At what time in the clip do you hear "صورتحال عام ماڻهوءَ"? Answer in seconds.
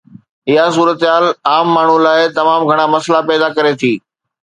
0.77-2.03